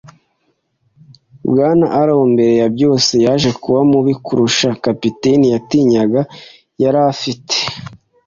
Bwana 1.49 1.85
Arrow, 2.01 2.23
mbere 2.33 2.53
ya 2.61 2.67
byose, 2.75 3.13
yaje 3.25 3.49
kuba 3.61 3.79
mubi 3.91 4.13
kurusha 4.25 4.67
capitaine 4.83 5.45
yatinyaga. 5.53 6.21
Yarafite 6.83 7.55